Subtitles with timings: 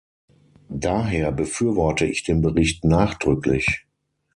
[0.79, 3.85] Daher befürworte ich den Bericht nachdrücklich.